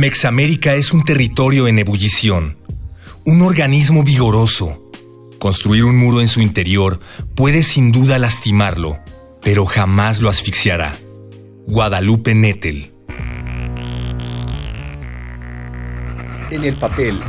Mexamérica 0.00 0.74
es 0.74 0.92
un 0.92 1.04
territorio 1.04 1.68
en 1.68 1.78
ebullición, 1.78 2.58
un 3.24 3.42
organismo 3.42 4.02
vigoroso. 4.02 4.90
Construir 5.38 5.84
un 5.84 5.96
muro 5.96 6.20
en 6.20 6.26
su 6.26 6.40
interior 6.40 6.98
puede 7.36 7.62
sin 7.62 7.92
duda 7.92 8.18
lastimarlo, 8.18 8.98
pero 9.40 9.66
jamás 9.66 10.20
lo 10.20 10.28
asfixiará. 10.28 10.94
Guadalupe 11.68 12.34
Nettel. 12.34 12.92
En 16.50 16.64
el 16.64 16.76
papel. 16.76 17.20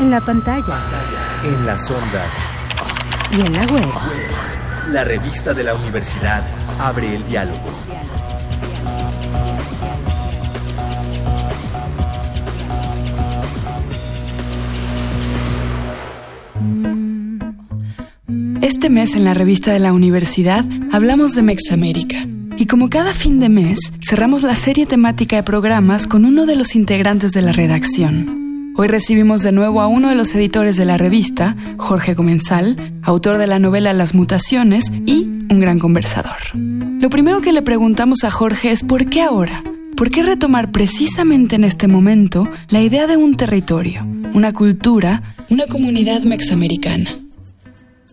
En 0.00 0.10
la 0.12 0.20
pantalla. 0.20 0.78
En 1.44 1.66
las 1.66 1.90
ondas. 1.90 2.50
Y 3.32 3.40
en 3.40 3.52
la 3.52 3.66
web. 3.66 3.90
La 4.92 5.02
revista 5.02 5.52
de 5.54 5.64
la 5.64 5.74
universidad 5.74 6.46
abre 6.78 7.16
el 7.16 7.26
diálogo. 7.26 7.87
Mes 18.98 19.14
en 19.14 19.22
la 19.22 19.32
revista 19.32 19.72
de 19.72 19.78
la 19.78 19.92
universidad 19.92 20.64
hablamos 20.90 21.36
de 21.36 21.42
Mexamérica. 21.42 22.16
Y 22.56 22.66
como 22.66 22.90
cada 22.90 23.12
fin 23.12 23.38
de 23.38 23.48
mes, 23.48 23.78
cerramos 24.04 24.42
la 24.42 24.56
serie 24.56 24.86
temática 24.86 25.36
de 25.36 25.44
programas 25.44 26.08
con 26.08 26.24
uno 26.24 26.46
de 26.46 26.56
los 26.56 26.74
integrantes 26.74 27.30
de 27.30 27.40
la 27.40 27.52
redacción. 27.52 28.72
Hoy 28.76 28.88
recibimos 28.88 29.44
de 29.44 29.52
nuevo 29.52 29.82
a 29.82 29.86
uno 29.86 30.08
de 30.08 30.16
los 30.16 30.34
editores 30.34 30.76
de 30.76 30.84
la 30.84 30.96
revista, 30.96 31.54
Jorge 31.78 32.16
Comensal, 32.16 32.74
autor 33.02 33.38
de 33.38 33.46
la 33.46 33.60
novela 33.60 33.92
Las 33.92 34.14
Mutaciones 34.14 34.90
y 35.06 35.28
un 35.48 35.60
gran 35.60 35.78
conversador. 35.78 36.34
Lo 36.54 37.08
primero 37.08 37.40
que 37.40 37.52
le 37.52 37.62
preguntamos 37.62 38.24
a 38.24 38.32
Jorge 38.32 38.72
es 38.72 38.82
¿por 38.82 39.08
qué 39.08 39.22
ahora? 39.22 39.62
¿Por 39.96 40.10
qué 40.10 40.24
retomar 40.24 40.72
precisamente 40.72 41.54
en 41.54 41.62
este 41.62 41.86
momento 41.86 42.48
la 42.68 42.80
idea 42.80 43.06
de 43.06 43.16
un 43.16 43.36
territorio, 43.36 44.04
una 44.34 44.52
cultura, 44.52 45.22
una 45.50 45.66
comunidad 45.66 46.22
mexamericana? 46.24 47.10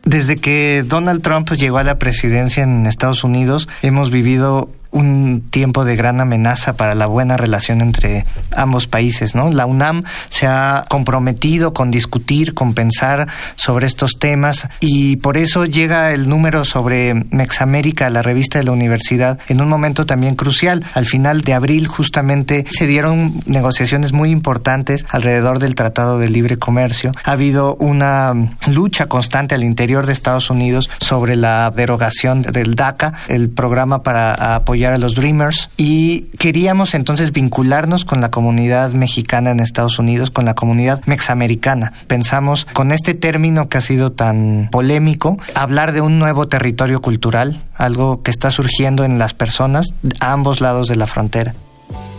Desde 0.06 0.36
que 0.36 0.84
Donald 0.88 1.24
Trump 1.24 1.52
llegó 1.54 1.80
a 1.80 1.84
la 1.84 1.98
presidencia 1.98 2.64
en 2.64 2.86
Estados 2.86 3.24
Unidos, 3.24 3.68
hemos 3.82 4.12
vivido 4.12 4.70
un 4.96 5.44
tiempo 5.52 5.84
de 5.84 5.98
gran 5.98 6.22
amenaza 6.22 6.78
para 6.78 6.96
la 6.96 7.06
buena 7.06 7.36
relación 7.36 7.82
entre 7.82 8.26
ambos 8.56 8.88
países, 8.88 9.36
¿no? 9.36 9.52
La 9.52 9.66
UNAM 9.66 10.04
se 10.30 10.48
ha 10.48 10.86
comprometido 10.88 11.74
con 11.74 11.92
discutir, 11.92 12.54
con 12.54 12.74
pensar 12.74 13.28
sobre 13.56 13.88
estos 13.88 14.20
temas 14.20 14.70
y 14.80 15.18
por 15.18 15.36
eso 15.36 15.66
llega 15.66 16.14
el 16.14 16.30
número 16.30 16.64
sobre 16.64 17.14
Mexamérica, 17.32 18.10
la 18.10 18.22
revista 18.22 18.58
de 18.58 18.64
la 18.64 18.72
universidad, 18.72 19.38
en 19.50 19.60
un 19.60 19.68
momento 19.68 20.06
también 20.06 20.36
crucial. 20.36 20.86
Al 20.94 21.06
final 21.06 21.42
de 21.42 21.54
abril 21.54 21.88
justamente 21.88 22.66
se 22.70 22.88
dieron 22.88 23.34
negociaciones 23.46 24.14
muy 24.14 24.30
importantes 24.32 25.06
alrededor 25.10 25.60
del 25.60 25.76
Tratado 25.76 26.20
de 26.20 26.30
Libre 26.30 26.56
Comercio. 26.56 27.12
Ha 27.26 27.34
habido 27.34 27.76
una 27.76 28.34
lucha 28.68 29.08
constante 29.08 29.56
al 29.56 29.66
interior 29.66 30.06
de 30.06 30.14
Estados 30.14 30.50
Unidos 30.50 30.90
sobre 31.02 31.36
la 31.36 31.70
derogación 31.76 32.44
del 32.44 32.76
DACA, 32.76 33.14
el 33.28 33.50
programa 33.50 34.02
para 34.02 34.56
apoyar 34.56 34.85
a 34.94 34.98
los 34.98 35.16
Dreamers 35.16 35.70
y 35.78 36.22
queríamos 36.38 36.94
entonces 36.94 37.32
vincularnos 37.32 38.06
con 38.06 38.22
la 38.22 38.32
comunidad 38.32 38.94
mexicana 38.94 39.52
en 39.52 39.60
Estados 39.60 40.00
Unidos, 40.00 40.32
con 40.32 40.46
la 40.46 40.56
comunidad 40.56 41.02
mexamericana. 41.06 41.94
Pensamos 42.08 42.66
con 42.74 42.92
este 42.92 43.14
término 43.14 43.70
que 43.70 43.78
ha 43.78 43.82
sido 43.82 44.12
tan 44.12 44.70
polémico, 44.72 45.38
hablar 45.54 45.92
de 45.92 46.02
un 46.02 46.20
nuevo 46.20 46.48
territorio 46.48 47.02
cultural, 47.02 47.62
algo 47.76 48.22
que 48.22 48.32
está 48.32 48.52
surgiendo 48.52 49.04
en 49.04 49.20
las 49.20 49.34
personas 49.34 49.94
a 50.20 50.32
ambos 50.32 50.62
lados 50.62 50.88
de 50.88 50.96
la 50.96 51.08
frontera. 51.08 51.54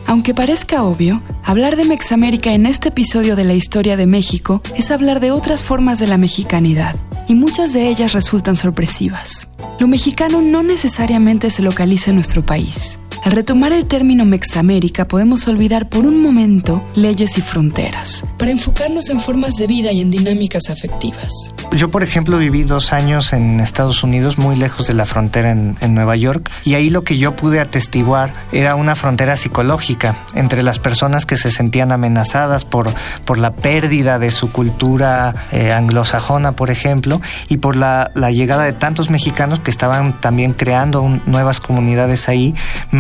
Aunque 0.07 0.35
parezca 0.35 0.85
obvio, 0.85 1.21
hablar 1.43 1.77
de 1.77 1.85
Mexamérica 1.85 2.53
en 2.53 2.67
este 2.67 2.91
episodio 2.91 3.35
de 3.35 3.45
la 3.45 3.55
historia 3.55 3.97
de 3.97 4.07
México 4.07 4.63
es 4.77 4.91
hablar 4.93 5.19
de 5.19 5.33
otras 5.33 5.65
formas 5.65 5.99
de 5.99 6.07
la 6.07 6.17
mexicanidad, 6.17 6.95
y 7.27 7.35
muchas 7.35 7.73
de 7.73 7.89
ellas 7.89 8.13
resultan 8.13 8.55
sorpresivas. 8.55 9.49
Lo 9.81 9.89
mexicano 9.89 10.43
no 10.43 10.63
necesariamente 10.63 11.51
se 11.51 11.63
localiza 11.63 12.11
en 12.11 12.17
nuestro 12.17 12.47
país. 12.47 13.01
Al 13.25 13.33
retomar 13.33 13.73
el 13.73 13.87
término 13.87 14.25
Mexamérica 14.25 15.09
podemos 15.09 15.49
olvidar 15.49 15.89
por 15.89 16.07
un 16.07 16.23
momento 16.23 16.83
leyes 16.95 17.39
y 17.39 17.43
fronteras, 17.43 18.25
para 18.39 18.51
enfocarnos 18.51 19.11
en 19.11 19.21
formas 19.21 19.55
de 19.57 19.67
vida 19.67 19.93
y 19.93 20.01
en 20.01 20.11
dinámicas 20.11 20.71
afectivas. 20.71 21.53
Yo, 21.73 21.91
por 21.91 22.03
ejemplo, 22.03 22.39
viví 22.39 22.63
dos 22.63 22.93
años 22.93 23.33
en 23.33 23.61
Estados 23.61 24.03
Unidos, 24.03 24.39
muy 24.39 24.57
lejos 24.57 24.87
de 24.87 24.95
la 24.95 25.07
frontera 25.07 25.51
en, 25.51 25.77
Nueva 25.97 26.17
York, 26.17 26.51
y 26.65 26.75
ahí 26.75 26.91
lo 26.91 27.05
que 27.05 27.17
yo 27.17 27.35
pude 27.37 27.59
atestiguar 27.59 28.35
era 28.53 28.75
una 28.75 28.95
frontera 28.95 29.37
psicológica 29.37 30.25
entre 30.35 30.63
las 30.63 30.79
personas 30.79 31.25
que 31.25 31.37
se 31.37 31.51
sentían 31.51 31.91
amenazadas 31.91 32.65
por, 32.65 32.93
por 33.25 33.39
la 33.39 33.53
pérdida 33.53 34.19
de 34.19 34.31
su 34.31 34.53
cultura 34.53 35.35
eh, 35.53 35.73
anglosajona, 35.73 36.53
por 36.53 36.71
ejemplo, 36.71 37.21
y 37.49 37.59
por 37.59 37.77
la, 37.77 38.11
llegada 38.31 38.65
de 38.65 38.73
tantos 38.73 39.11
mexicanos 39.11 39.61
que 39.61 39.71
estaban 39.71 40.13
también 40.21 40.53
creando 40.53 41.21
nuevas 41.27 41.61
comunidades 41.61 42.29
ahí, 42.29 42.55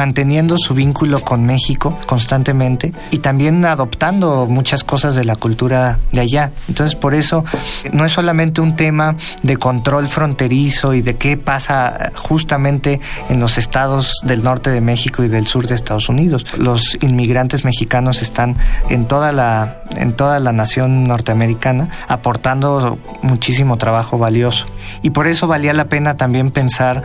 manteniendo 0.06 0.56
su 0.56 0.72
vínculo 0.72 1.20
con 1.20 1.44
México 1.44 1.98
constantemente 2.06 2.92
y 3.10 3.18
también 3.18 3.64
adoptando 3.64 4.46
muchas 4.46 4.84
cosas 4.84 5.16
de 5.16 5.24
la 5.24 5.34
cultura 5.34 5.98
de 6.12 6.20
allá. 6.20 6.52
Entonces, 6.68 6.96
por 6.96 7.12
eso 7.12 7.44
no 7.92 8.04
es 8.04 8.12
solamente 8.12 8.60
un 8.60 8.76
tema 8.76 9.16
de 9.42 9.56
control 9.56 10.06
fronterizo 10.06 10.94
y 10.94 11.02
de 11.02 11.16
qué 11.16 11.36
pasa 11.36 12.12
justamente 12.14 13.00
en 13.30 13.40
los 13.40 13.58
estados 13.58 14.20
del 14.22 14.44
norte 14.44 14.70
de 14.70 14.80
México 14.80 15.24
y 15.24 15.28
del 15.28 15.44
sur 15.44 15.66
de 15.66 15.74
Estados 15.74 16.08
Unidos. 16.08 16.46
Los 16.56 16.96
inmigrantes 17.02 17.64
mexicanos 17.64 18.22
están 18.22 18.54
en 18.88 19.06
toda 19.06 19.32
la 19.32 19.82
en 19.96 20.14
toda 20.14 20.38
la 20.38 20.52
nación 20.52 21.04
norteamericana 21.04 21.88
aportando 22.06 22.98
muchísimo 23.22 23.76
trabajo 23.76 24.18
valioso. 24.18 24.66
Y 25.02 25.10
por 25.10 25.26
eso 25.26 25.46
valía 25.46 25.72
la 25.72 25.88
pena 25.88 26.16
también 26.16 26.50
pensar 26.50 27.02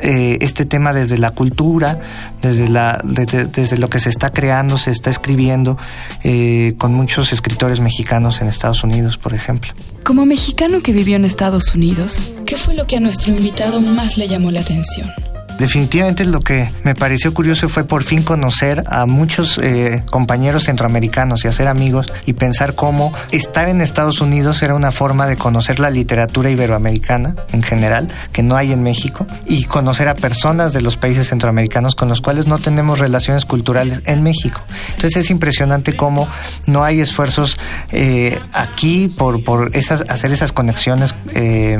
eh, 0.00 0.38
este 0.40 0.64
tema 0.64 0.92
desde 0.92 1.18
la 1.18 1.30
cultura, 1.30 2.00
desde, 2.42 2.68
la, 2.68 3.00
desde, 3.04 3.76
lo 3.76 3.88
que 3.90 4.00
se 4.00 4.08
está 4.08 4.32
creando, 4.32 4.78
se 4.78 4.90
está 4.90 5.10
escribiendo 5.10 5.78
eh, 6.22 6.74
con 6.78 6.94
muchos 6.94 7.32
escritores 7.32 7.80
mexicanos 7.80 8.40
en 8.40 8.48
Estados 8.48 8.84
Unidos, 8.84 9.18
por 9.18 9.34
ejemplo. 9.34 9.72
Como 10.04 10.26
mexicano 10.26 10.82
que 10.82 10.92
vivió 10.92 11.16
en 11.16 11.24
Estados 11.24 11.74
Unidos, 11.74 12.32
¿qué 12.46 12.56
fue 12.56 12.74
lo 12.74 12.86
que 12.86 12.96
a 12.96 13.00
nuestro 13.00 13.32
invitado 13.32 13.80
más 13.80 14.18
le 14.18 14.28
llamó 14.28 14.50
la 14.50 14.60
atención? 14.60 15.10
Definitivamente 15.58 16.24
lo 16.24 16.40
que 16.40 16.68
me 16.82 16.94
pareció 16.94 17.32
curioso 17.32 17.68
fue 17.68 17.84
por 17.84 18.02
fin 18.02 18.22
conocer 18.22 18.82
a 18.88 19.06
muchos 19.06 19.58
eh, 19.58 20.02
compañeros 20.10 20.64
centroamericanos 20.64 21.44
y 21.44 21.48
hacer 21.48 21.68
amigos 21.68 22.12
y 22.26 22.32
pensar 22.32 22.74
cómo 22.74 23.12
estar 23.30 23.68
en 23.68 23.80
Estados 23.80 24.20
Unidos 24.20 24.62
era 24.62 24.74
una 24.74 24.90
forma 24.90 25.26
de 25.26 25.36
conocer 25.36 25.78
la 25.78 25.90
literatura 25.90 26.50
iberoamericana 26.50 27.36
en 27.52 27.62
general, 27.62 28.08
que 28.32 28.42
no 28.42 28.56
hay 28.56 28.72
en 28.72 28.82
México, 28.82 29.26
y 29.46 29.64
conocer 29.64 30.08
a 30.08 30.14
personas 30.14 30.72
de 30.72 30.80
los 30.80 30.96
países 30.96 31.28
centroamericanos 31.28 31.94
con 31.94 32.08
los 32.08 32.20
cuales 32.20 32.46
no 32.48 32.58
tenemos 32.58 32.98
relaciones 32.98 33.44
culturales 33.44 34.02
en 34.06 34.22
México. 34.22 34.60
Entonces 34.94 35.16
es 35.16 35.30
impresionante 35.30 35.96
cómo 35.96 36.28
no 36.66 36.82
hay 36.82 37.00
esfuerzos 37.00 37.58
eh, 37.92 38.40
aquí 38.52 39.08
por, 39.08 39.44
por 39.44 39.70
esas, 39.76 40.04
hacer 40.08 40.32
esas 40.32 40.52
conexiones 40.52 41.14
eh, 41.34 41.78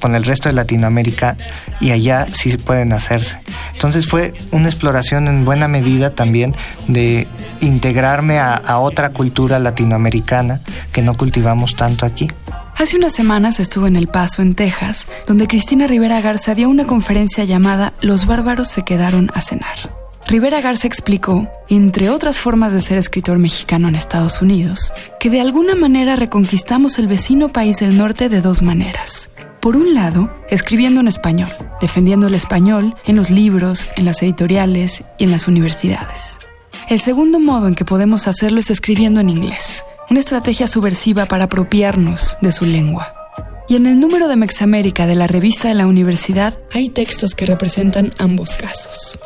con 0.00 0.14
el 0.14 0.24
resto 0.24 0.50
de 0.50 0.54
Latinoamérica 0.54 1.36
y 1.80 1.92
allá 1.92 2.26
sí 2.32 2.54
pueden 2.58 2.92
hacer 2.92 3.13
entonces 3.72 4.06
fue 4.06 4.34
una 4.50 4.68
exploración 4.68 5.28
en 5.28 5.44
buena 5.44 5.68
medida 5.68 6.14
también 6.14 6.54
de 6.88 7.26
integrarme 7.60 8.38
a, 8.38 8.54
a 8.54 8.78
otra 8.78 9.10
cultura 9.10 9.58
latinoamericana 9.58 10.60
que 10.92 11.02
no 11.02 11.14
cultivamos 11.16 11.76
tanto 11.76 12.06
aquí. 12.06 12.28
Hace 12.76 12.96
unas 12.96 13.14
semanas 13.14 13.60
estuve 13.60 13.88
en 13.88 13.96
El 13.96 14.08
Paso, 14.08 14.42
en 14.42 14.54
Texas, 14.54 15.06
donde 15.26 15.46
Cristina 15.46 15.86
Rivera 15.86 16.20
Garza 16.20 16.54
dio 16.54 16.68
una 16.68 16.84
conferencia 16.84 17.44
llamada 17.44 17.92
Los 18.00 18.26
bárbaros 18.26 18.68
se 18.68 18.84
quedaron 18.84 19.30
a 19.32 19.40
cenar. 19.40 20.04
Rivera 20.26 20.60
Garza 20.60 20.86
explicó, 20.86 21.48
entre 21.68 22.08
otras 22.08 22.38
formas 22.38 22.72
de 22.72 22.80
ser 22.80 22.96
escritor 22.96 23.38
mexicano 23.38 23.88
en 23.88 23.94
Estados 23.94 24.40
Unidos, 24.40 24.92
que 25.20 25.30
de 25.30 25.40
alguna 25.40 25.74
manera 25.74 26.16
reconquistamos 26.16 26.98
el 26.98 27.08
vecino 27.08 27.50
país 27.50 27.78
del 27.78 27.96
norte 27.98 28.28
de 28.28 28.40
dos 28.40 28.62
maneras. 28.62 29.30
Por 29.64 29.76
un 29.76 29.94
lado, 29.94 30.30
escribiendo 30.50 31.00
en 31.00 31.08
español, 31.08 31.48
defendiendo 31.80 32.26
el 32.26 32.34
español 32.34 32.94
en 33.06 33.16
los 33.16 33.30
libros, 33.30 33.86
en 33.96 34.04
las 34.04 34.20
editoriales 34.20 35.04
y 35.16 35.24
en 35.24 35.30
las 35.30 35.48
universidades. 35.48 36.38
El 36.90 37.00
segundo 37.00 37.40
modo 37.40 37.66
en 37.66 37.74
que 37.74 37.86
podemos 37.86 38.28
hacerlo 38.28 38.60
es 38.60 38.68
escribiendo 38.68 39.20
en 39.20 39.30
inglés, 39.30 39.82
una 40.10 40.20
estrategia 40.20 40.66
subversiva 40.66 41.24
para 41.24 41.44
apropiarnos 41.44 42.36
de 42.42 42.52
su 42.52 42.66
lengua. 42.66 43.14
Y 43.66 43.76
en 43.76 43.86
el 43.86 43.98
número 43.98 44.28
de 44.28 44.36
Mexamérica 44.36 45.06
de 45.06 45.14
la 45.14 45.28
revista 45.28 45.68
de 45.68 45.74
la 45.76 45.86
universidad 45.86 46.58
hay 46.74 46.90
textos 46.90 47.34
que 47.34 47.46
representan 47.46 48.12
ambos 48.18 48.56
casos. 48.56 49.18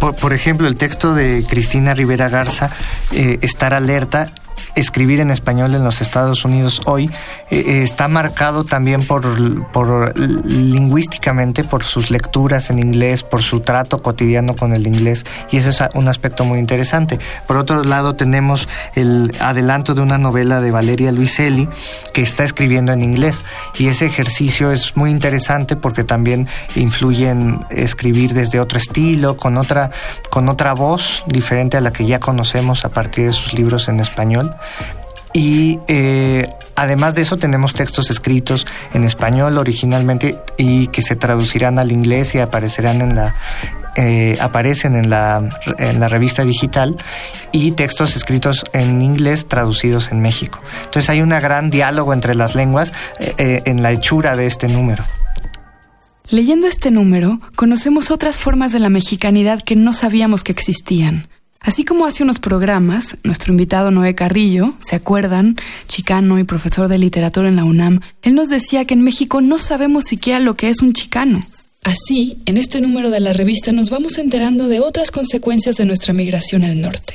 Por, 0.00 0.32
ejemplo, 0.32 0.66
el 0.66 0.76
texto 0.76 1.12
de 1.12 1.44
Cristina 1.46 1.92
Rivera 1.92 2.30
Garza, 2.30 2.70
eh, 3.12 3.38
Estar 3.42 3.74
alerta, 3.74 4.32
escribir 4.74 5.20
en 5.20 5.30
español 5.30 5.74
en 5.74 5.84
los 5.84 6.00
Estados 6.00 6.44
Unidos 6.44 6.82
hoy 6.86 7.10
eh, 7.50 7.64
eh, 7.66 7.82
está 7.82 8.08
marcado 8.08 8.64
también 8.64 9.06
por, 9.06 9.66
por 9.72 10.18
lingüísticamente, 10.18 11.64
por 11.64 11.84
sus 11.84 12.10
lecturas 12.10 12.70
en 12.70 12.78
inglés, 12.78 13.22
por 13.22 13.42
su 13.42 13.60
trato 13.60 14.02
cotidiano 14.02 14.56
con 14.56 14.72
el 14.72 14.86
inglés, 14.86 15.24
y 15.50 15.58
ese 15.58 15.70
es 15.70 15.82
un 15.94 16.08
aspecto 16.08 16.44
muy 16.44 16.58
interesante. 16.58 17.18
Por 17.46 17.56
otro 17.56 17.84
lado, 17.84 18.14
tenemos 18.14 18.68
el 18.94 19.34
adelanto 19.40 19.94
de 19.94 20.02
una 20.02 20.18
novela 20.18 20.60
de 20.60 20.70
Valeria 20.70 21.12
Luiselli 21.12 21.68
que 22.12 22.22
está 22.22 22.44
escribiendo 22.44 22.92
en 22.92 23.02
inglés, 23.02 23.44
y 23.78 23.88
ese 23.88 24.06
ejercicio 24.06 24.72
es 24.72 24.96
muy 24.96 25.10
interesante 25.10 25.76
porque 25.76 26.04
también 26.04 26.48
influye 26.76 27.30
en 27.30 27.64
escribir 27.70 28.32
desde 28.34 28.60
otro 28.60 28.78
estilo, 28.78 29.36
con 29.36 29.56
otra, 29.56 29.90
con 30.30 30.48
otra 30.48 30.72
voz 30.72 31.24
diferente 31.26 31.76
a 31.76 31.80
la 31.80 31.92
que 31.92 32.06
ya 32.06 32.20
conocemos 32.20 32.84
a 32.84 32.88
partir 32.88 33.26
de 33.26 33.32
sus 33.32 33.54
libros 33.54 33.88
en 33.88 34.00
español. 34.00 34.54
Y 35.32 35.80
eh, 35.88 36.48
además 36.76 37.14
de 37.14 37.22
eso 37.22 37.36
tenemos 37.36 37.74
textos 37.74 38.10
escritos 38.10 38.66
en 38.92 39.04
español 39.04 39.58
originalmente 39.58 40.38
y 40.56 40.86
que 40.88 41.02
se 41.02 41.16
traducirán 41.16 41.78
al 41.78 41.90
inglés 41.90 42.34
y 42.34 42.38
aparecerán 42.38 43.00
en 43.00 43.16
la 43.16 43.34
eh, 43.96 44.36
aparecen 44.40 44.96
en 44.96 45.08
la, 45.08 45.40
en 45.78 46.00
la 46.00 46.08
revista 46.08 46.44
digital 46.44 46.96
y 47.52 47.72
textos 47.72 48.16
escritos 48.16 48.64
en 48.72 49.00
inglés 49.02 49.46
traducidos 49.46 50.10
en 50.10 50.20
México. 50.20 50.60
Entonces 50.84 51.08
hay 51.10 51.20
un 51.20 51.28
gran 51.28 51.70
diálogo 51.70 52.12
entre 52.12 52.34
las 52.34 52.56
lenguas 52.56 52.92
eh, 53.20 53.62
en 53.66 53.82
la 53.82 53.92
hechura 53.92 54.34
de 54.34 54.46
este 54.46 54.66
número. 54.66 55.04
Leyendo 56.28 56.66
este 56.66 56.90
número, 56.90 57.40
conocemos 57.54 58.10
otras 58.10 58.36
formas 58.36 58.72
de 58.72 58.80
la 58.80 58.88
mexicanidad 58.88 59.62
que 59.62 59.76
no 59.76 59.92
sabíamos 59.92 60.42
que 60.42 60.52
existían. 60.52 61.28
Así 61.64 61.86
como 61.86 62.04
hace 62.04 62.22
unos 62.22 62.40
programas, 62.40 63.16
nuestro 63.24 63.52
invitado 63.52 63.90
Noé 63.90 64.14
Carrillo, 64.14 64.74
¿se 64.80 64.96
acuerdan? 64.96 65.56
Chicano 65.88 66.38
y 66.38 66.44
profesor 66.44 66.88
de 66.88 66.98
literatura 66.98 67.48
en 67.48 67.56
la 67.56 67.64
UNAM, 67.64 68.00
él 68.20 68.34
nos 68.34 68.50
decía 68.50 68.84
que 68.84 68.92
en 68.92 69.02
México 69.02 69.40
no 69.40 69.58
sabemos 69.58 70.04
siquiera 70.04 70.40
lo 70.40 70.56
que 70.56 70.68
es 70.68 70.82
un 70.82 70.92
chicano. 70.92 71.46
Así, 71.82 72.36
en 72.44 72.58
este 72.58 72.82
número 72.82 73.08
de 73.08 73.20
la 73.20 73.32
revista 73.32 73.72
nos 73.72 73.88
vamos 73.88 74.18
enterando 74.18 74.68
de 74.68 74.80
otras 74.80 75.10
consecuencias 75.10 75.76
de 75.76 75.86
nuestra 75.86 76.12
migración 76.12 76.64
al 76.64 76.82
norte. 76.82 77.14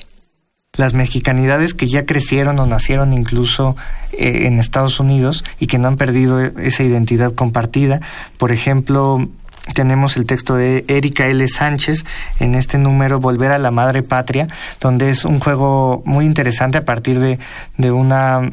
Las 0.78 0.96
mexicanidades 0.96 1.76
que 1.76 1.88
ya 1.88 2.08
crecieron 2.08 2.58
o 2.58 2.66
nacieron 2.66 3.14
incluso 3.14 3.76
eh, 4.14 4.48
en 4.48 4.58
Estados 4.58 5.00
Unidos 5.00 5.44
y 5.60 5.68
que 5.68 5.78
no 5.78 5.88
han 5.88 5.98
perdido 5.98 6.40
esa 6.40 6.84
identidad 6.84 7.34
compartida. 7.36 8.02
Por 8.38 8.52
ejemplo, 8.52 9.30
tenemos 9.74 10.18
el 10.18 10.26
texto 10.26 10.56
de 10.56 10.86
Erika 10.88 11.28
L. 11.28 11.48
Sánchez 11.48 12.06
en 12.40 12.56
este 12.56 12.78
número 12.78 13.20
Volver 13.20 13.52
a 13.52 13.58
la 13.58 13.72
Madre 13.72 14.04
Patria, 14.04 14.48
donde 14.80 15.10
es 15.10 15.26
un 15.26 15.40
juego 15.40 16.02
muy 16.06 16.26
interesante 16.26 16.78
a 16.78 16.86
partir 16.86 17.20
de, 17.20 17.40
de 17.78 17.92
una 17.92 18.50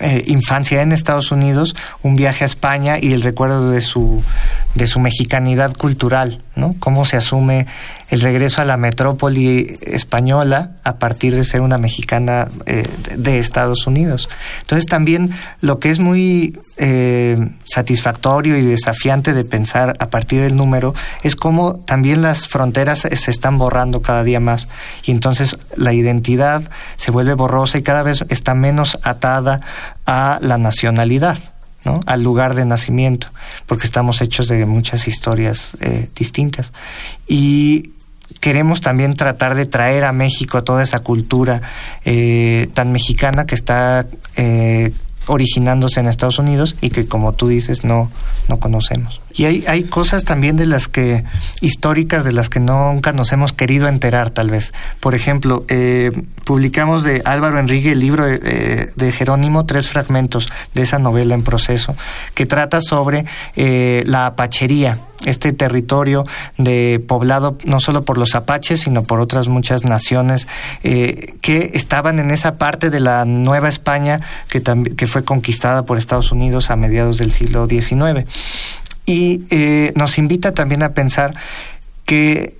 eh, 0.00 0.22
infancia 0.26 0.82
en 0.82 0.92
Estados 0.92 1.32
Unidos, 1.32 1.74
un 2.02 2.16
viaje 2.16 2.44
a 2.44 2.46
España 2.46 2.98
y 3.00 3.14
el 3.14 3.22
recuerdo 3.22 3.70
de 3.70 3.80
su, 3.80 4.22
de 4.76 4.86
su 4.86 5.00
mexicanidad 5.00 5.72
cultural, 5.72 6.42
¿no? 6.54 6.74
Cómo 6.78 7.04
se 7.06 7.16
asume 7.16 7.66
el 8.10 8.20
regreso 8.20 8.60
a 8.60 8.66
la 8.66 8.76
metrópoli 8.76 9.78
española 9.80 10.72
a 10.84 10.96
partir 10.98 11.34
de 11.34 11.44
ser 11.44 11.62
una 11.62 11.78
mexicana 11.78 12.48
eh, 12.66 12.86
de 13.16 13.38
Estados 13.38 13.86
Unidos. 13.86 14.28
Entonces 14.60 14.86
también 14.86 15.30
lo 15.62 15.78
que 15.80 15.90
es 15.90 15.98
muy 15.98 16.58
eh, 16.76 17.48
satisfactorio 17.64 18.58
y 18.58 18.62
desafiante 18.62 19.32
de 19.32 19.44
pensar 19.44 19.96
a 19.98 20.10
partir 20.10 20.42
del 20.42 20.56
número 20.56 20.94
es 21.22 21.36
cómo 21.36 21.76
también 21.76 22.20
las 22.20 22.46
fronteras 22.46 23.08
se 23.10 23.30
están 23.30 23.56
borrando 23.56 24.02
cada 24.02 24.24
día 24.24 24.40
más 24.40 24.68
y 25.04 25.10
entonces 25.10 25.56
la 25.74 25.94
identidad 25.94 26.62
se 26.96 27.10
vuelve 27.10 27.32
borrosa 27.32 27.78
y 27.78 27.82
cada 27.82 28.02
vez 28.02 28.24
está 28.28 28.54
menos 28.54 28.98
atada 29.02 29.62
a 30.04 30.38
la 30.42 30.58
nacionalidad. 30.58 31.38
Al 32.06 32.22
lugar 32.22 32.54
de 32.54 32.64
nacimiento, 32.64 33.28
porque 33.66 33.86
estamos 33.86 34.20
hechos 34.20 34.48
de 34.48 34.66
muchas 34.66 35.08
historias 35.08 35.76
eh, 35.80 36.08
distintas. 36.14 36.72
Y 37.26 37.90
queremos 38.40 38.80
también 38.80 39.14
tratar 39.14 39.54
de 39.54 39.66
traer 39.66 40.04
a 40.04 40.12
México 40.12 40.62
toda 40.64 40.82
esa 40.82 41.00
cultura 41.00 41.62
eh, 42.04 42.68
tan 42.74 42.92
mexicana 42.92 43.46
que 43.46 43.54
está 43.54 44.06
eh, 44.36 44.92
originándose 45.26 46.00
en 46.00 46.06
Estados 46.06 46.38
Unidos 46.38 46.76
y 46.80 46.90
que 46.90 47.06
como 47.06 47.32
tú 47.32 47.48
dices 47.48 47.84
no, 47.84 48.10
no 48.48 48.58
conocemos. 48.58 49.20
Y 49.34 49.44
hay, 49.44 49.64
hay 49.68 49.84
cosas 49.84 50.24
también 50.24 50.56
de 50.56 50.64
las 50.64 50.88
que, 50.88 51.24
históricas, 51.60 52.24
de 52.24 52.32
las 52.32 52.48
que 52.48 52.58
nunca 52.58 53.12
nos 53.12 53.32
hemos 53.32 53.52
querido 53.52 53.86
enterar 53.86 54.30
tal 54.30 54.48
vez. 54.48 54.72
Por 54.98 55.14
ejemplo, 55.14 55.64
eh, 55.68 56.10
publicamos 56.44 57.04
de 57.04 57.20
Álvaro 57.24 57.58
Enrique 57.58 57.92
el 57.92 58.00
libro 58.00 58.24
de, 58.24 58.90
de, 58.94 59.12
Jerónimo, 59.12 59.66
tres 59.66 59.88
fragmentos 59.88 60.48
de 60.74 60.82
esa 60.82 60.98
novela 60.98 61.34
en 61.34 61.42
proceso, 61.42 61.94
que 62.34 62.46
trata 62.46 62.80
sobre 62.80 63.26
eh, 63.56 64.04
la 64.06 64.26
apachería 64.26 65.00
este 65.26 65.52
territorio 65.52 66.24
de 66.56 67.04
poblado 67.06 67.58
no 67.64 67.80
solo 67.80 68.04
por 68.04 68.16
los 68.16 68.34
apaches, 68.34 68.80
sino 68.80 69.02
por 69.02 69.20
otras 69.20 69.48
muchas 69.48 69.84
naciones 69.84 70.48
eh, 70.82 71.34
que 71.42 71.72
estaban 71.74 72.18
en 72.18 72.30
esa 72.30 72.56
parte 72.56 72.88
de 72.88 73.00
la 73.00 73.24
Nueva 73.24 73.68
España 73.68 74.20
que, 74.48 75.06
fue 75.06 75.24
conquistada 75.24 75.84
por 75.84 75.98
Estados 75.98 76.32
Unidos 76.32 76.70
a 76.70 76.76
mediados 76.76 77.18
del 77.18 77.30
siglo 77.30 77.66
XIX. 77.66 78.26
Y 79.04 79.42
eh, 79.50 79.92
nos 79.94 80.18
invita 80.18 80.52
también 80.52 80.82
a 80.82 80.90
pensar 80.90 81.34
que 82.04 82.56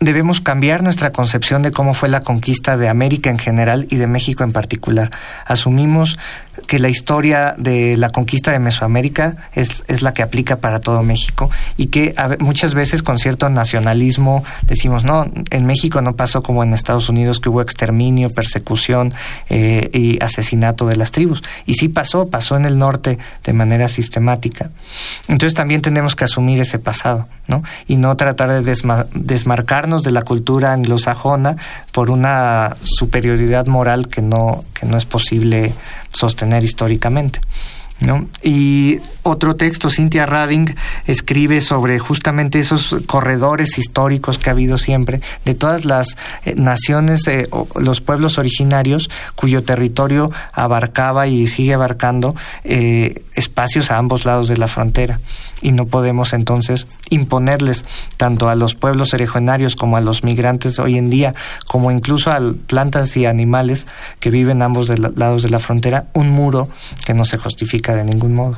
debemos 0.00 0.40
cambiar 0.40 0.82
nuestra 0.82 1.12
concepción 1.12 1.62
de 1.62 1.72
cómo 1.72 1.92
fue 1.92 2.08
la 2.08 2.20
conquista 2.20 2.78
de 2.78 2.88
América 2.88 3.28
en 3.28 3.38
general 3.38 3.86
y 3.90 3.96
de 3.96 4.06
México 4.06 4.44
en 4.44 4.52
particular. 4.52 5.10
Asumimos 5.44 6.18
que 6.66 6.78
la 6.78 6.88
historia 6.88 7.54
de 7.58 7.96
la 7.98 8.08
conquista 8.08 8.50
de 8.50 8.58
Mesoamérica 8.58 9.36
es, 9.52 9.84
es 9.88 10.02
la 10.02 10.14
que 10.14 10.22
aplica 10.22 10.56
para 10.56 10.80
todo 10.80 11.02
México 11.02 11.50
y 11.76 11.86
que 11.86 12.14
muchas 12.38 12.74
veces 12.74 13.02
con 13.02 13.18
cierto 13.18 13.50
nacionalismo 13.50 14.42
decimos, 14.62 15.04
no, 15.04 15.30
en 15.50 15.66
México 15.66 16.00
no 16.00 16.16
pasó 16.16 16.42
como 16.42 16.62
en 16.62 16.72
Estados 16.72 17.08
Unidos 17.10 17.38
que 17.38 17.50
hubo 17.50 17.60
exterminio, 17.60 18.32
persecución 18.32 19.12
eh, 19.50 19.90
y 19.92 20.22
asesinato 20.22 20.86
de 20.86 20.96
las 20.96 21.10
tribus. 21.10 21.42
Y 21.66 21.74
sí 21.74 21.88
pasó, 21.88 22.28
pasó 22.28 22.56
en 22.56 22.64
el 22.64 22.78
norte 22.78 23.18
de 23.44 23.52
manera 23.52 23.88
sistemática. 23.88 24.70
Entonces 25.28 25.54
también 25.54 25.82
tenemos 25.82 26.16
que 26.16 26.24
asumir 26.24 26.58
ese 26.60 26.78
pasado, 26.78 27.28
¿no? 27.48 27.62
Y 27.86 27.96
no 27.96 28.16
tratar 28.16 28.50
de 28.50 29.34
de 29.70 30.10
la 30.10 30.22
cultura 30.22 30.72
anglosajona 30.72 31.54
por 31.92 32.10
una 32.10 32.74
superioridad 32.82 33.66
moral 33.66 34.08
que 34.08 34.20
no, 34.20 34.64
que 34.74 34.84
no 34.84 34.96
es 34.96 35.04
posible 35.04 35.72
sostener 36.12 36.64
históricamente. 36.64 37.40
¿No? 38.00 38.26
Y 38.42 39.00
otro 39.22 39.54
texto, 39.54 39.90
Cynthia 39.90 40.24
Rading 40.24 40.74
escribe 41.06 41.60
sobre 41.60 41.98
justamente 41.98 42.58
esos 42.58 42.96
corredores 43.06 43.76
históricos 43.76 44.38
que 44.38 44.48
ha 44.48 44.52
habido 44.52 44.78
siempre 44.78 45.20
de 45.44 45.54
todas 45.54 45.84
las 45.84 46.16
eh, 46.44 46.54
naciones, 46.56 47.26
eh, 47.26 47.46
los 47.78 48.00
pueblos 48.00 48.38
originarios 48.38 49.10
cuyo 49.34 49.62
territorio 49.62 50.32
abarcaba 50.54 51.26
y 51.26 51.46
sigue 51.46 51.74
abarcando 51.74 52.34
eh, 52.64 53.22
espacios 53.34 53.90
a 53.90 53.98
ambos 53.98 54.24
lados 54.24 54.48
de 54.48 54.56
la 54.56 54.68
frontera. 54.68 55.20
Y 55.62 55.72
no 55.72 55.84
podemos 55.84 56.32
entonces 56.32 56.86
imponerles 57.10 57.84
tanto 58.16 58.48
a 58.48 58.54
los 58.54 58.74
pueblos 58.74 59.12
originarios 59.12 59.76
como 59.76 59.98
a 59.98 60.00
los 60.00 60.24
migrantes 60.24 60.78
hoy 60.78 60.96
en 60.96 61.10
día, 61.10 61.34
como 61.66 61.90
incluso 61.90 62.30
a 62.30 62.40
plantas 62.66 63.14
y 63.18 63.26
animales 63.26 63.86
que 64.20 64.30
viven 64.30 64.62
a 64.62 64.64
ambos 64.64 64.88
lados 64.88 65.42
de 65.42 65.50
la 65.50 65.58
frontera, 65.58 66.06
un 66.14 66.30
muro 66.30 66.70
que 67.04 67.12
no 67.12 67.26
se 67.26 67.36
justifica 67.36 67.89
de 67.94 68.04
ningún 68.04 68.34
modo. 68.34 68.56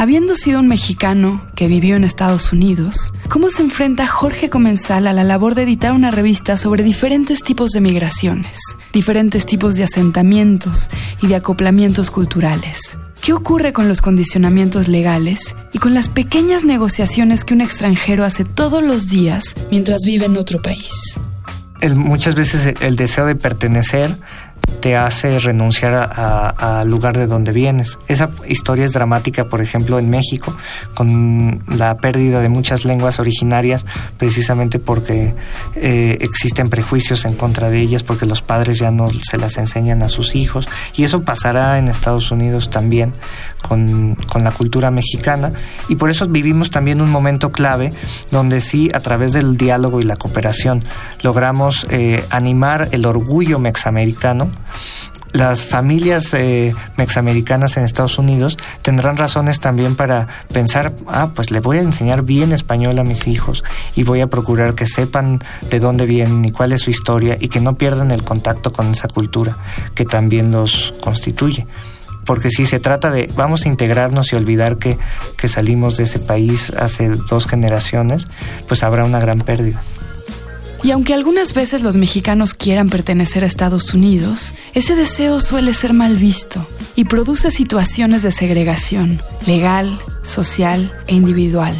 Habiendo 0.00 0.34
sido 0.34 0.60
un 0.60 0.66
mexicano 0.66 1.46
que 1.54 1.68
vivió 1.68 1.94
en 1.94 2.04
Estados 2.04 2.54
Unidos, 2.54 3.12
¿cómo 3.28 3.50
se 3.50 3.60
enfrenta 3.60 4.06
Jorge 4.06 4.48
Comensal 4.48 5.06
a 5.06 5.12
la 5.12 5.24
labor 5.24 5.54
de 5.54 5.64
editar 5.64 5.92
una 5.92 6.10
revista 6.10 6.56
sobre 6.56 6.82
diferentes 6.82 7.42
tipos 7.42 7.72
de 7.72 7.82
migraciones, 7.82 8.60
diferentes 8.94 9.44
tipos 9.44 9.74
de 9.74 9.84
asentamientos 9.84 10.88
y 11.20 11.26
de 11.26 11.34
acoplamientos 11.36 12.10
culturales? 12.10 12.96
¿Qué 13.20 13.34
ocurre 13.34 13.74
con 13.74 13.88
los 13.88 14.00
condicionamientos 14.00 14.88
legales 14.88 15.54
y 15.74 15.78
con 15.78 15.92
las 15.92 16.08
pequeñas 16.08 16.64
negociaciones 16.64 17.44
que 17.44 17.52
un 17.52 17.60
extranjero 17.60 18.24
hace 18.24 18.46
todos 18.46 18.82
los 18.82 19.10
días 19.10 19.54
mientras 19.70 20.00
vive 20.06 20.24
en 20.24 20.38
otro 20.38 20.62
país? 20.62 21.20
muchas 21.94 22.34
veces 22.34 22.74
el 22.82 22.96
deseo 22.96 23.26
de 23.26 23.34
pertenecer 23.34 24.16
te 24.80 24.96
hace 24.96 25.38
renunciar 25.38 25.94
al 26.56 26.88
lugar 26.88 27.16
de 27.16 27.26
donde 27.26 27.52
vienes. 27.52 27.98
Esa 28.08 28.30
historia 28.48 28.84
es 28.84 28.92
dramática, 28.92 29.46
por 29.46 29.60
ejemplo, 29.60 29.98
en 29.98 30.10
México, 30.10 30.54
con 30.94 31.62
la 31.68 31.96
pérdida 31.98 32.40
de 32.40 32.48
muchas 32.48 32.84
lenguas 32.84 33.20
originarias, 33.20 33.84
precisamente 34.18 34.78
porque 34.78 35.34
eh, 35.76 36.18
existen 36.20 36.70
prejuicios 36.70 37.24
en 37.24 37.34
contra 37.34 37.70
de 37.70 37.80
ellas, 37.80 38.02
porque 38.02 38.26
los 38.26 38.42
padres 38.42 38.78
ya 38.78 38.90
no 38.90 39.10
se 39.10 39.36
las 39.36 39.58
enseñan 39.58 40.02
a 40.02 40.08
sus 40.08 40.34
hijos. 40.34 40.68
Y 40.96 41.04
eso 41.04 41.22
pasará 41.22 41.78
en 41.78 41.88
Estados 41.88 42.30
Unidos 42.30 42.70
también 42.70 43.12
con, 43.62 44.16
con 44.28 44.44
la 44.44 44.50
cultura 44.50 44.90
mexicana. 44.90 45.52
Y 45.88 45.96
por 45.96 46.10
eso 46.10 46.26
vivimos 46.26 46.70
también 46.70 47.00
un 47.00 47.10
momento 47.10 47.52
clave 47.52 47.92
donde 48.30 48.60
sí, 48.60 48.90
a 48.94 49.00
través 49.00 49.32
del 49.32 49.56
diálogo 49.56 50.00
y 50.00 50.04
la 50.04 50.16
cooperación, 50.16 50.84
logramos 51.22 51.86
eh, 51.90 52.24
animar 52.30 52.88
el 52.92 53.06
orgullo 53.06 53.58
mexamericano 53.58 54.48
las 55.32 55.64
familias 55.64 56.34
eh, 56.34 56.74
mexamericanas 56.96 57.76
en 57.76 57.84
Estados 57.84 58.18
Unidos 58.18 58.58
tendrán 58.82 59.16
razones 59.16 59.60
también 59.60 59.94
para 59.94 60.26
pensar, 60.52 60.92
ah, 61.06 61.30
pues 61.34 61.50
le 61.50 61.60
voy 61.60 61.78
a 61.78 61.82
enseñar 61.82 62.22
bien 62.22 62.52
español 62.52 62.98
a 62.98 63.04
mis 63.04 63.28
hijos 63.28 63.62
y 63.94 64.02
voy 64.02 64.20
a 64.20 64.26
procurar 64.26 64.74
que 64.74 64.86
sepan 64.86 65.40
de 65.70 65.78
dónde 65.78 66.06
vienen 66.06 66.44
y 66.44 66.50
cuál 66.50 66.72
es 66.72 66.82
su 66.82 66.90
historia 66.90 67.36
y 67.40 67.48
que 67.48 67.60
no 67.60 67.76
pierdan 67.76 68.10
el 68.10 68.24
contacto 68.24 68.72
con 68.72 68.90
esa 68.90 69.08
cultura 69.08 69.56
que 69.94 70.04
también 70.04 70.50
los 70.50 70.94
constituye. 71.00 71.66
Porque 72.26 72.50
si 72.50 72.66
se 72.66 72.80
trata 72.80 73.10
de 73.10 73.30
vamos 73.34 73.64
a 73.64 73.68
integrarnos 73.68 74.32
y 74.32 74.36
olvidar 74.36 74.78
que, 74.78 74.98
que 75.36 75.48
salimos 75.48 75.96
de 75.96 76.04
ese 76.04 76.18
país 76.18 76.70
hace 76.70 77.08
dos 77.08 77.46
generaciones, 77.46 78.26
pues 78.68 78.82
habrá 78.82 79.04
una 79.04 79.20
gran 79.20 79.38
pérdida. 79.38 79.80
Y 80.82 80.92
aunque 80.92 81.12
algunas 81.12 81.52
veces 81.52 81.82
los 81.82 81.96
mexicanos 81.96 82.54
quieran 82.54 82.88
pertenecer 82.88 83.44
a 83.44 83.46
Estados 83.46 83.92
Unidos, 83.92 84.54
ese 84.72 84.96
deseo 84.96 85.40
suele 85.40 85.74
ser 85.74 85.92
mal 85.92 86.16
visto 86.16 86.66
y 86.96 87.04
produce 87.04 87.50
situaciones 87.50 88.22
de 88.22 88.32
segregación 88.32 89.20
legal, 89.46 89.98
social 90.22 90.92
e 91.06 91.14
individual. 91.14 91.74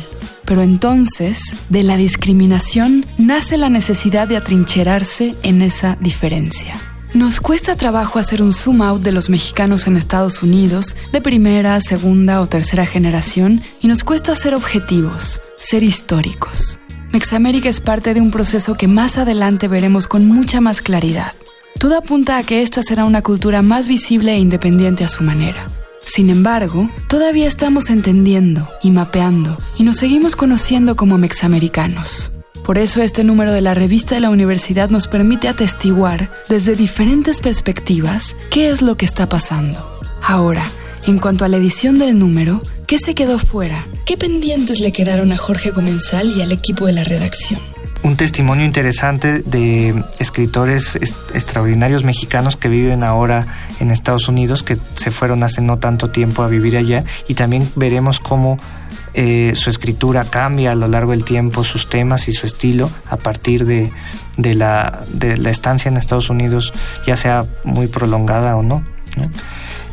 Pero 0.45 0.63
entonces, 0.63 1.55
de 1.69 1.83
la 1.83 1.97
discriminación 1.97 3.07
nace 3.19 3.57
la 3.57 3.71
necesidad 3.71 4.29
de 4.29 4.37
atrincherarse 4.37 5.35
en 5.43 5.63
esa 5.63 5.97
diferencia. 6.01 6.75
Nos 7.15 7.41
cuesta 7.41 7.77
trabajo 7.77 8.19
hacer 8.19 8.43
un 8.43 8.53
zoom 8.53 8.83
out 8.83 9.03
de 9.03 9.13
los 9.13 9.31
mexicanos 9.31 9.87
en 9.87 9.97
Estados 9.97 10.43
Unidos 10.43 10.97
de 11.13 11.21
primera, 11.21 11.81
segunda 11.81 12.41
o 12.41 12.49
tercera 12.49 12.85
generación 12.85 13.63
y 13.81 13.89
nos 13.89 14.05
cuesta 14.05 14.35
ser 14.37 14.55
objetivos, 14.55 15.41
ser 15.57 15.85
históricos. 15.85 16.80
Mexamérica 17.13 17.69
es 17.69 17.81
parte 17.81 18.15
de 18.15 18.21
un 18.21 18.31
proceso 18.31 18.77
que 18.77 18.87
más 18.87 19.19
adelante 19.19 19.67
veremos 19.67 20.07
con 20.07 20.29
mucha 20.29 20.61
más 20.61 20.81
claridad. 20.81 21.33
Todo 21.79 21.97
apunta 21.97 22.39
a 22.39 22.45
que 22.45 22.63
esta 22.63 22.85
será 22.85 23.05
una 23.05 23.21
cultura 23.21 23.63
más 23.63 23.89
visible 23.89 24.33
e 24.33 24.39
independiente 24.39 25.03
a 25.03 25.09
su 25.09 25.25
manera. 25.25 25.67
Sin 26.05 26.31
embargo, 26.31 26.89
todavía 27.09 27.49
estamos 27.49 27.91
entendiendo 27.91 28.69
y 28.83 28.93
mapeando 28.93 29.59
y 29.77 29.83
nos 29.83 29.97
seguimos 29.97 30.37
conociendo 30.37 30.95
como 30.95 31.19
mexamericanos. 31.19 32.31
Por 32.65 32.79
eso 32.79 33.03
este 33.03 33.25
número 33.25 33.53
de 33.53 33.61
la 33.61 33.75
revista 33.75 34.15
de 34.15 34.21
la 34.21 34.31
universidad 34.31 34.89
nos 34.89 35.09
permite 35.09 35.49
atestiguar 35.49 36.31
desde 36.49 36.77
diferentes 36.77 37.41
perspectivas 37.41 38.37
qué 38.51 38.71
es 38.71 38.83
lo 38.83 38.97
que 38.97 39.07
está 39.07 39.29
pasando. 39.29 40.01
Ahora, 40.23 40.65
en 41.09 41.19
cuanto 41.19 41.45
a 41.45 41.49
la 41.49 41.57
edición 41.57 41.99
del 41.99 42.19
número, 42.19 42.61
¿qué 42.91 42.99
se 42.99 43.15
quedó 43.15 43.39
fuera? 43.39 43.87
¿Qué 44.05 44.17
pendientes 44.17 44.81
le 44.81 44.91
quedaron 44.91 45.31
a 45.31 45.37
Jorge 45.37 45.71
Comensal 45.71 46.27
y 46.37 46.43
al 46.43 46.51
equipo 46.51 46.87
de 46.87 46.93
la 46.93 47.05
redacción? 47.05 47.61
Un 48.03 48.17
testimonio 48.17 48.65
interesante 48.65 49.43
de 49.43 50.03
escritores 50.19 50.97
extraordinarios 51.33 52.03
mexicanos 52.03 52.57
que 52.57 52.69
viven 52.69 53.05
ahora 53.05 53.47
en 53.79 53.93
Estados 53.93 54.27
Unidos, 54.27 54.65
que 54.65 54.77
se 54.95 55.13
fueron 55.13 55.45
hace 55.45 55.61
no 55.61 55.79
tanto 55.79 56.11
tiempo 56.11 56.43
a 56.43 56.49
vivir 56.49 56.77
allá, 56.77 57.05
y 57.29 57.35
también 57.35 57.71
veremos 57.77 58.19
cómo 58.19 58.59
eh, 59.15 59.53
su 59.55 59.71
escritura 59.71 60.25
cambia 60.25 60.73
a 60.73 60.75
lo 60.75 60.89
largo 60.89 61.13
del 61.13 61.23
tiempo, 61.23 61.63
sus 61.63 61.89
temas 61.89 62.27
y 62.27 62.33
su 62.33 62.45
estilo 62.45 62.91
a 63.09 63.19
partir 63.19 63.67
de, 63.67 63.93
la, 64.37 65.07
estancia 65.49 65.89
en 65.89 65.97
Estados 65.97 66.29
Unidos, 66.29 66.73
ya 67.07 67.17
sea 67.17 67.47
muy 67.63 67.87
prolongada 67.87 68.57
o. 68.57 68.65
¿no? 68.65 68.83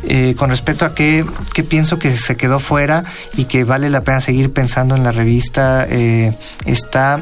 Eh, 0.09 0.35
con 0.37 0.49
respecto 0.49 0.85
a 0.85 0.95
qué, 0.95 1.25
pienso 1.67 1.99
que 1.99 2.15
se 2.15 2.37
quedó 2.37 2.59
fuera 2.59 3.03
y 3.35 3.43
que 3.43 3.65
vale 3.65 3.89
la 3.89 3.99
pena 3.99 4.21
seguir 4.21 4.53
pensando 4.53 4.95
en 4.95 5.03
la 5.03 5.11
revista, 5.11 5.85
eh, 5.89 6.37
está 6.65 7.21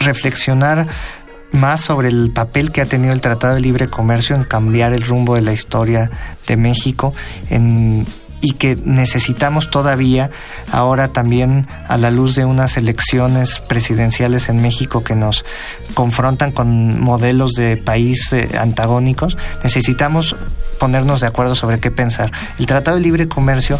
reflexionar 0.00 0.86
más 1.52 1.82
sobre 1.82 2.08
el 2.08 2.32
papel 2.32 2.72
que 2.72 2.80
ha 2.80 2.86
tenido 2.86 3.12
el 3.12 3.20
Tratado 3.20 3.54
de 3.54 3.60
Libre 3.60 3.88
Comercio 3.88 4.34
en 4.36 4.44
cambiar 4.44 4.94
el 4.94 5.02
rumbo 5.02 5.34
de 5.34 5.42
la 5.42 5.52
historia 5.52 6.10
de 6.46 6.56
México, 6.56 7.12
y 8.40 8.52
que 8.52 8.76
necesitamos 8.84 9.70
todavía 9.70 10.30
ahora 10.70 11.08
también 11.08 11.66
a 11.88 11.96
la 11.96 12.10
luz 12.10 12.34
de 12.34 12.44
unas 12.44 12.76
elecciones 12.76 13.60
presidenciales 13.60 14.48
en 14.48 14.62
México 14.62 15.02
que 15.02 15.14
nos 15.14 15.44
confrontan 15.94 16.52
con 16.52 17.00
modelos 17.00 17.52
de 17.52 17.76
país 17.76 18.32
eh, 18.32 18.50
antagónicos, 18.58 19.36
necesitamos 19.64 20.36
ponernos 20.78 21.20
de 21.20 21.26
acuerdo 21.26 21.54
sobre 21.54 21.78
qué 21.78 21.90
pensar. 21.90 22.30
El 22.58 22.66
Tratado 22.66 22.96
de 22.96 23.02
Libre 23.02 23.28
Comercio 23.28 23.78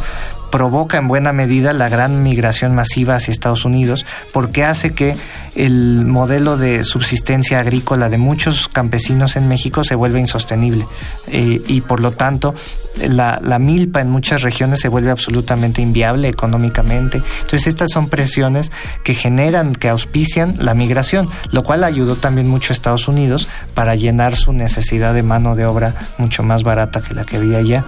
provoca 0.57 0.97
en 0.97 1.07
buena 1.07 1.35
medida 1.35 1.75
la 1.75 1.91
gran 1.91 2.23
migración 2.23 2.75
masiva 2.75 3.17
hacia 3.17 3.31
Estados 3.31 3.67
Unidos 3.67 4.07
porque 4.33 4.65
hace 4.65 4.95
que 4.95 5.15
el 5.55 6.07
modelo 6.07 6.57
de 6.57 6.83
subsistencia 6.83 7.61
agrícola 7.61 8.09
de 8.09 8.17
muchos 8.17 8.67
campesinos 8.69 9.37
en 9.37 9.49
México 9.49 9.85
se 9.85 9.95
vuelva 9.95 10.19
insostenible 10.19 10.87
eh, 11.27 11.61
y 11.67 11.83
por 11.83 12.01
lo 12.01 12.13
tanto 12.13 12.55
la, 12.97 13.39
la, 13.43 13.59
milpa 13.59 14.01
en 14.01 14.09
muchas 14.09 14.41
regiones 14.41 14.81
se 14.81 14.89
vuelve 14.89 15.11
absolutamente 15.11 15.83
inviable 15.83 16.27
económicamente. 16.29 17.21
Entonces 17.43 17.67
estas 17.67 17.91
son 17.91 18.09
presiones 18.09 18.73
que 19.05 19.13
generan, 19.13 19.75
que 19.75 19.91
auspician 19.91 20.55
la 20.59 20.73
migración, 20.73 21.29
lo 21.51 21.65
cual 21.65 21.85
ayudó 21.85 22.17
también 22.17 22.49
mucho 22.49 22.73
a 22.73 22.73
Estados 22.73 23.09
Unidos 23.09 23.47
para 23.75 23.95
llenar 23.95 24.35
su 24.37 24.55
necesidad 24.55 25.13
de 25.13 25.23
mano 25.23 25.55
de 25.55 25.67
obra 25.67 25.95
mucho 26.17 26.43
más 26.43 26.63
barata 26.63 27.03
que 27.03 27.15
la 27.15 27.25
que 27.25 27.37
había 27.37 27.59
allá. 27.59 27.85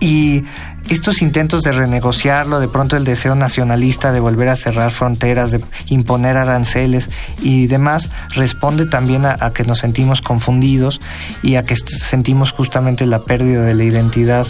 Y 0.00 0.44
estos 0.90 1.22
intentos 1.22 1.62
de 1.62 1.70
renegociarlo, 1.70 2.58
de 2.58 2.66
pronto 2.66 2.96
el 2.96 3.04
deseo 3.04 3.36
nacionalista 3.36 4.10
de 4.10 4.18
volver 4.18 4.48
a 4.48 4.56
cerrar 4.56 4.90
fronteras, 4.90 5.52
de 5.52 5.60
imponer 5.86 6.36
aranceles 6.36 7.10
y 7.40 7.68
demás, 7.68 8.10
responde 8.34 8.86
también 8.86 9.24
a, 9.24 9.38
que 9.54 9.62
nos 9.64 9.78
sentimos 9.78 10.20
confundidos 10.20 11.00
y 11.42 11.54
a 11.54 11.64
que 11.64 11.76
sentimos 11.76 12.50
justamente 12.50 13.06
la 13.06 13.20
pérdida 13.20 13.62
de 13.62 13.74
la 13.74 13.84
identidad 13.84 14.46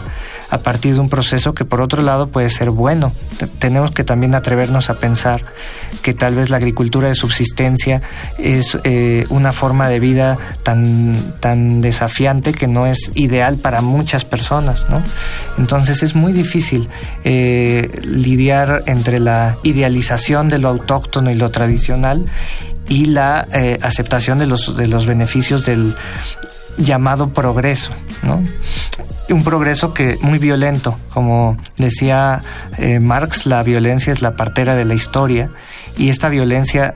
a 0.49 0.59
partir 0.59 0.95
de 0.95 1.01
un 1.01 1.11
proceso 1.11 1.55
que 1.55 1.65
por 1.65 1.81
otro 1.81 2.03
lado 2.03 2.29
puede 2.29 2.49
ser 2.49 2.71
bueno. 2.71 3.13
Tenemos 3.59 3.91
que 3.91 4.03
también 4.03 4.35
atrevernos 4.35 4.89
a 4.89 4.95
pensar 4.95 5.43
que 6.03 6.15
tal 6.15 6.35
vez 6.35 6.49
la 6.49 6.57
agricultura 6.57 7.09
de 7.09 7.15
subsistencia 7.15 8.01
es 8.39 8.79
eh, 8.85 9.27
una 9.29 9.53
forma 9.53 9.89
de 9.89 10.01
vida 10.01 10.39
tan, 10.63 11.35
tan 11.41 11.81
desafiante 11.83 12.53
que 12.53 12.67
no 12.67 12.87
es 12.87 13.13
ideal 13.15 13.59
para 13.59 13.83
muchas 13.83 14.25
personas, 14.25 14.89
¿no? 14.89 15.03
Entonces 15.59 16.03
es 16.03 16.15
muy 16.15 16.30
difícil 16.33 16.89
eh, 17.25 17.89
lidiar 18.05 18.83
entre 18.87 19.19
la 19.21 19.59
idealización 19.63 20.49
de 20.49 20.59
lo 20.59 20.69
autóctono 20.69 21.31
y 21.31 21.35
lo 21.35 21.51
tradicional 21.51 22.25
y 22.89 23.07
la 23.07 23.47
eh, 23.55 23.79
aceptación 23.83 24.39
de 24.39 24.47
los, 24.47 24.77
de 24.77 24.89
los 24.89 25.07
beneficios 25.07 25.65
del 25.65 25.95
llamado 26.79 27.31
progreso, 27.31 27.93
¿no? 28.23 28.43
un 29.33 29.45
progreso 29.45 29.95
que 29.95 30.19
muy 30.23 30.39
violento, 30.39 30.99
como 31.13 31.57
decía 31.77 32.43
eh, 32.79 33.01
Marx, 33.01 33.47
la 33.47 33.63
violencia 33.63 34.13
es 34.13 34.23
la 34.23 34.37
partera 34.37 34.75
de 34.75 34.85
la 34.85 34.95
historia 34.95 35.51
y 35.97 36.09
esta 36.09 36.29
violencia 36.29 36.95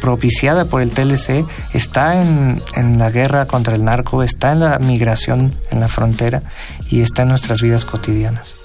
propiciada 0.00 0.64
por 0.66 0.82
el 0.82 0.90
TLC 0.90 1.46
está 1.72 2.22
en, 2.22 2.60
en, 2.74 2.98
la 2.98 3.10
guerra 3.10 3.46
contra 3.46 3.76
el 3.76 3.84
narco, 3.84 4.22
está 4.22 4.52
en 4.52 4.60
la 4.60 4.78
migración 4.78 5.54
en 5.70 5.80
la 5.80 5.88
frontera 5.88 6.42
y 6.90 7.00
está 7.00 7.22
en 7.22 7.28
nuestras 7.28 7.62
vidas 7.62 7.84
cotidianas. 7.84 8.56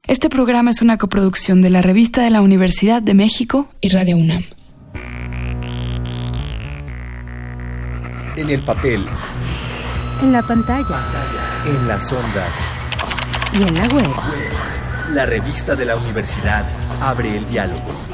Este 0.06 0.30
programa 0.30 0.70
es 0.70 0.80
una 0.80 0.96
coproducción 0.96 1.60
de 1.60 1.68
la 1.68 1.82
Revista 1.82 2.22
de 2.22 2.30
la 2.30 2.40
Universidad 2.40 3.02
de 3.02 3.12
México 3.12 3.68
y 3.82 3.90
Radio 3.90 4.16
UNAM. 4.16 4.42
En 8.36 8.50
el 8.50 8.64
papel. 8.64 9.04
En 10.22 10.32
la 10.32 10.42
pantalla. 10.42 11.04
En 11.66 11.86
las 11.86 12.10
ondas. 12.10 12.72
Y 13.52 13.62
en 13.64 13.74
la 13.74 13.86
web. 13.88 14.10
La 15.12 15.26
revista 15.26 15.74
de 15.74 15.84
la 15.84 15.96
universidad 15.96 16.64
abre 17.02 17.36
el 17.36 17.46
diálogo. 17.48 18.13